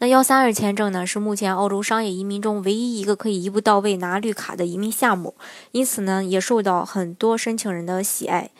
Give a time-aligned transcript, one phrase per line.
[0.00, 5.34] 那幺三二签证呢，是目前澳洲商业移民中唯一一个可以一步到位拿绿卡的移民项目，
[5.72, 8.50] 因此呢，也受到很多申请人的喜爱。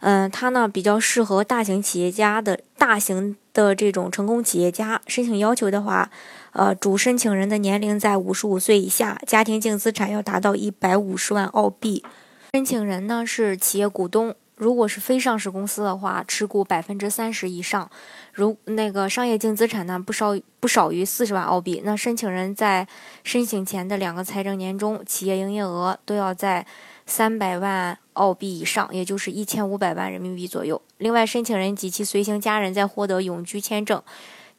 [0.00, 5.00] 嗯，它呢比较适合大型企业家的大型的这种成功企业家。
[5.06, 6.10] 申请要求的话，
[6.52, 12.04] 呃，主申请人的年龄在五十五岁以下，家庭净资产要达到一百五十万澳币。
[12.52, 14.34] 申请人呢是企业股东。
[14.56, 17.90] 如果是非上市公司的话，持股百分之三十以上，
[18.32, 21.82] 如那个商业净资产呢不少不少于四十万澳币。
[21.84, 22.86] 那申请人在
[23.24, 26.64] 申请前的两个财政年中，企业营业额都要在
[27.04, 30.80] 三百万澳币以上，也就是一千五百万人民币左右。
[30.98, 34.00] 另外，申请人及其随行家人在获得永居签证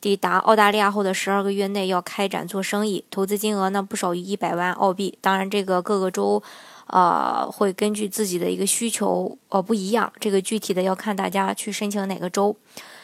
[0.01, 5.17] 抵达澳大利亚后的十二个月内要开展做生意，投资金额呢不少于一百万澳币。
[5.21, 6.43] 当然，这个各个州。
[6.87, 10.11] 呃，会根据自己的一个需求，呃，不一样。
[10.19, 12.55] 这个具体的要看大家去申请哪个州。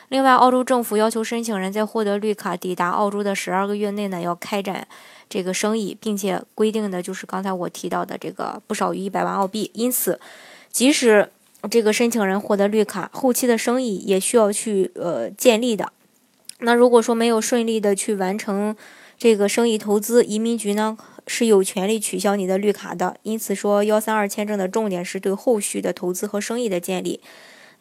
[0.09, 4.85] 另外，澳洲政府要求申请人在获得绿卡抵达澳洲的十二个月内呢，要开展
[5.29, 9.71] 这个生意，并且规定的就是刚才我提到的这个不少于一百万澳币。
[9.73, 10.19] 因此，
[10.69, 11.31] 即使
[11.69, 15.93] 这个申请人获得绿卡，后期的生意也需要去呃建立的。
[16.59, 18.75] 那如果说没有顺利的去完成
[19.21, 20.97] 这个生意投资，移民局呢？
[21.27, 27.21] 是有权利取消你的绿卡的，因此说幺三二签证的重点是对后续的投资和生意的建立。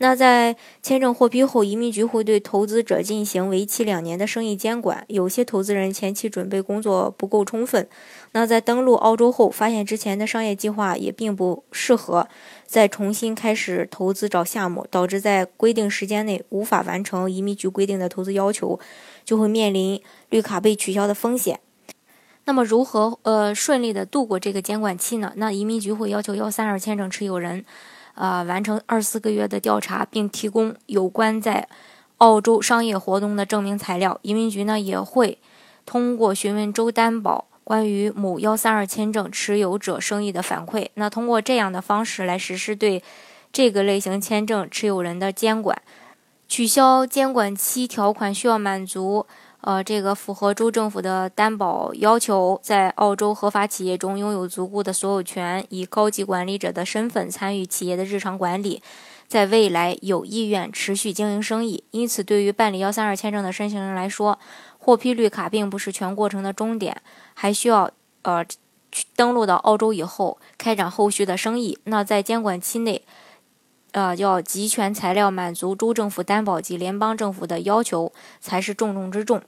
[0.02, 5.04] 那在签证获批后，移民局会对投资者进行为期两年的生意监管。
[5.08, 7.86] 有些投资人前期准备工作不够充分，
[8.32, 12.26] 那在登陆澳洲后，发现之前的商业计划也并不适合，
[12.64, 18.80] 再重新开始投资找项目，导致在规定时间内无法完成移民局规定的投资要求，
[19.26, 20.00] 就会面临
[20.30, 21.60] 绿卡被取消的风险。
[22.46, 25.34] 那么如何呃顺利的度过这个监管期呢？
[25.36, 27.66] 那移民局会要求幺三二签证持有人，
[28.14, 31.68] 呃完成二四个月的调查，并提供有关在
[32.18, 34.18] 澳洲商业活动的证明材料。
[34.22, 35.38] 移民局呢也会
[35.86, 43.02] 通过询问州担保关于某幺三二签证持有者生意的反馈，那通过这样的方式来实施对
[43.52, 45.80] 这个类型签证持有人的监管。
[46.48, 49.26] 取消监管期条款需要满足。
[49.62, 58.82] 呃，这个符合州政府的担保要求，在澳洲合法企业中拥有足够的所有权，以高级管理者的身份参与企业的日常管理，
[59.28, 61.84] 在未来有意愿持续经营生意。
[61.90, 64.38] 因此，对于办理幺三二签证的申请人来说，
[64.78, 67.02] 获批绿卡并不是全过程的终点，
[67.34, 67.90] 还需要
[68.22, 68.42] 呃
[69.14, 71.78] 登陆到澳洲以后开展后续的生意。
[71.84, 73.02] 那在监管期内，
[73.92, 79.42] 呃，要集权材料满足州政府担保及联邦政府的要求才是重中之重。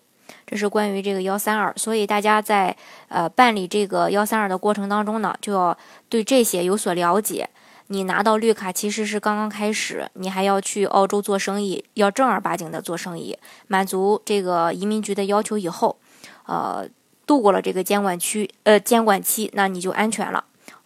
[0.47, 2.77] 这是关于这个幺三二，所以大家在
[3.09, 5.77] 呃办理这个幺三二的过程当中呢，就要
[6.09, 7.49] 对这些有所了解。
[7.89, 13.37] 你拿到绿卡其实是刚刚开始，你还要去澳洲做生意，要正儿八经的做生意，
[13.67, 15.99] 满足这个移民局的要求以后，
[16.47, 16.89] 呃，
[17.27, 20.45] 度过了这个监管区呃监管期，那你就安全了。